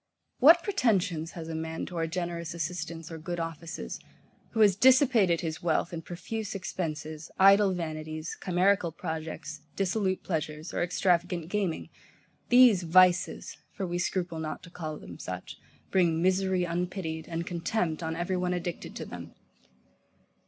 [Footnote: 0.39 0.41
The 0.41 0.47
Art 0.47 0.55
of 0.55 0.63
preserving 0.63 0.87
Health. 0.87 0.99
Book 0.99 1.07
4] 1.09 1.13
What 1.13 1.13
pretensions 1.13 1.31
has 1.37 1.47
a 1.47 1.61
man 1.61 1.85
to 1.85 1.97
our 1.97 2.07
generous 2.07 2.53
assistance 2.55 3.11
or 3.11 3.17
good 3.19 3.39
offices, 3.39 3.99
who 4.53 4.59
has 4.61 4.75
dissipated 4.75 5.41
his 5.41 5.61
wealth 5.61 5.93
in 5.93 6.01
profuse 6.01 6.55
expenses, 6.55 7.29
idle 7.37 7.71
vanities, 7.75 8.35
chimerical 8.43 8.91
projects, 8.91 9.61
dissolute 9.75 10.23
pleasures 10.23 10.73
or 10.73 10.81
extravagant 10.81 11.49
gaming? 11.49 11.89
These 12.49 12.81
vices 12.81 13.55
(for 13.75 13.85
we 13.85 13.99
scruple 13.99 14.39
not 14.39 14.63
to 14.63 14.71
call 14.71 14.97
them 14.97 15.19
such) 15.19 15.57
bring 15.91 16.19
misery 16.19 16.63
unpitied, 16.63 17.27
and 17.29 17.45
contempt 17.45 18.01
on 18.01 18.15
every 18.15 18.37
one 18.37 18.53
addicted 18.55 18.95
to 18.95 19.05
them. 19.05 19.35